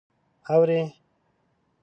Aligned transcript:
_اورې؟ 0.51 0.81